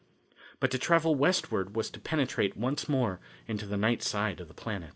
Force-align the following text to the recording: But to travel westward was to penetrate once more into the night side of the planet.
But 0.59 0.71
to 0.71 0.79
travel 0.79 1.13
westward 1.13 1.75
was 1.75 1.91
to 1.91 1.99
penetrate 1.99 2.57
once 2.57 2.89
more 2.89 3.19
into 3.47 3.67
the 3.67 3.77
night 3.77 4.01
side 4.01 4.39
of 4.39 4.47
the 4.47 4.55
planet. 4.55 4.89